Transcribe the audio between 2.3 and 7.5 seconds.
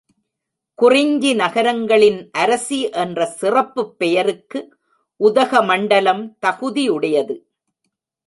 அரசி என்ற சிறப்புப் பெயருக்கு உதகமண்டலம் தகுதியுடையது.